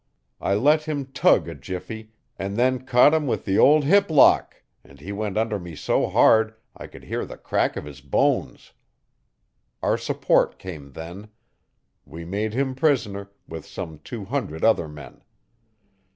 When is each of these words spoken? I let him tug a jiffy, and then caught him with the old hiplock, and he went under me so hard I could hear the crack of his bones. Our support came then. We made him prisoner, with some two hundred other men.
I 0.39 0.55
let 0.55 0.85
him 0.85 1.11
tug 1.11 1.47
a 1.47 1.53
jiffy, 1.53 2.09
and 2.35 2.57
then 2.57 2.87
caught 2.87 3.13
him 3.13 3.27
with 3.27 3.45
the 3.45 3.59
old 3.59 3.83
hiplock, 3.83 4.63
and 4.83 4.99
he 4.99 5.11
went 5.11 5.37
under 5.37 5.59
me 5.59 5.75
so 5.75 6.07
hard 6.07 6.55
I 6.75 6.87
could 6.87 7.03
hear 7.03 7.23
the 7.23 7.37
crack 7.37 7.77
of 7.77 7.85
his 7.85 8.01
bones. 8.01 8.73
Our 9.83 9.99
support 9.99 10.57
came 10.57 10.93
then. 10.93 11.29
We 12.03 12.25
made 12.25 12.53
him 12.55 12.73
prisoner, 12.73 13.29
with 13.47 13.63
some 13.67 13.99
two 13.99 14.25
hundred 14.25 14.63
other 14.63 14.87
men. 14.87 15.21